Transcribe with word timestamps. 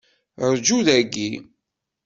Rǧu 0.51 0.77
dagi. 0.85 1.29